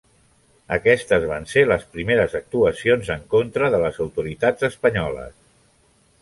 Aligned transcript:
Aquestes 0.77 1.25
van 1.31 1.43
les 1.71 1.85
primeres 1.97 2.33
actuacions 2.39 3.11
en 3.17 3.27
contra 3.35 3.69
de 3.77 3.83
les 3.85 4.01
autoritats 4.07 4.69
espanyoles. 4.71 5.39